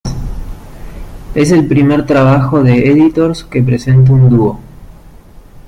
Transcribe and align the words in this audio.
Es 1.35 1.51
el 1.51 1.67
primer 1.67 2.07
trabajo 2.07 2.63
de 2.63 2.89
Editors 2.89 3.43
que 3.43 3.61
presenta 3.61 4.11
un 4.11 4.31
dúo. 4.31 4.59